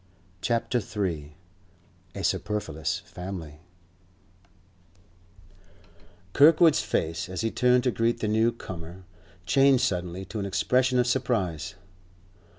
CHAPTER 0.41 0.79
III 0.81 1.37
A 2.15 2.23
SUPERFLUOUS 2.23 3.03
FAMILY 3.05 3.59
Kirkwood's 6.33 6.81
face, 6.81 7.29
as 7.29 7.41
he 7.41 7.51
turned 7.51 7.83
to 7.83 7.91
greet 7.91 8.19
the 8.19 8.27
new 8.27 8.51
comer, 8.51 9.03
changed 9.45 9.83
suddenly 9.83 10.25
to 10.25 10.39
an 10.39 10.47
expression 10.47 10.97
of 10.97 11.05
surprise. 11.05 11.75